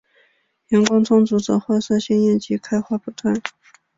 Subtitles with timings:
[0.69, 3.39] 阳光充足则花色鲜艳及开花不断。